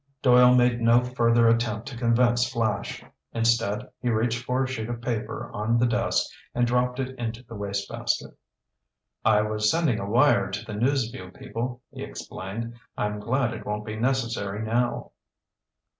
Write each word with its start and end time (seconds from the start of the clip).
Doyle 0.23 0.55
made 0.55 0.81
no 0.81 1.03
further 1.03 1.47
attempt 1.47 1.87
to 1.89 1.95
convince 1.95 2.51
Flash. 2.51 3.03
Instead, 3.33 3.87
he 4.01 4.09
reached 4.09 4.43
for 4.43 4.63
a 4.63 4.67
sheet 4.67 4.89
of 4.89 4.99
paper 4.99 5.51
on 5.53 5.77
the 5.77 5.85
desk 5.85 6.25
and 6.55 6.65
dropped 6.65 6.99
it 6.99 7.13
into 7.19 7.43
the 7.43 7.53
waste 7.53 7.87
basket. 7.87 8.35
"I 9.23 9.43
was 9.43 9.69
sending 9.69 9.99
a 9.99 10.09
wire 10.09 10.49
to 10.49 10.65
the 10.65 10.73
News 10.73 11.11
Vue 11.11 11.29
people," 11.29 11.83
he 11.91 12.01
explained. 12.01 12.73
"I'm 12.97 13.19
glad 13.19 13.53
it 13.53 13.63
won't 13.63 13.85
be 13.85 13.95
necessary 13.95 14.65
now." 14.65 15.11